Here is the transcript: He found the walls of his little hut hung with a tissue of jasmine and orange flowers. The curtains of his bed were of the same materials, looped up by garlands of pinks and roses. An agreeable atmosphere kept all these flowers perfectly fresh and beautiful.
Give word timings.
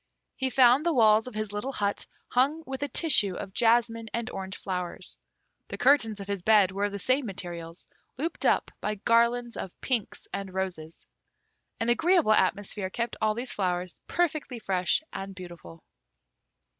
He 0.35 0.49
found 0.49 0.83
the 0.83 0.95
walls 0.95 1.27
of 1.27 1.35
his 1.35 1.53
little 1.53 1.73
hut 1.73 2.07
hung 2.29 2.63
with 2.65 2.81
a 2.81 2.87
tissue 2.87 3.35
of 3.35 3.53
jasmine 3.53 4.09
and 4.15 4.31
orange 4.31 4.57
flowers. 4.57 5.19
The 5.67 5.77
curtains 5.77 6.19
of 6.19 6.25
his 6.27 6.41
bed 6.41 6.71
were 6.71 6.85
of 6.85 6.91
the 6.91 6.97
same 6.97 7.27
materials, 7.27 7.85
looped 8.17 8.43
up 8.43 8.71
by 8.81 8.95
garlands 8.95 9.55
of 9.55 9.79
pinks 9.79 10.27
and 10.33 10.55
roses. 10.55 11.05
An 11.79 11.89
agreeable 11.89 12.33
atmosphere 12.33 12.89
kept 12.89 13.15
all 13.21 13.35
these 13.35 13.53
flowers 13.53 14.01
perfectly 14.07 14.57
fresh 14.57 15.03
and 15.13 15.35
beautiful. 15.35 15.83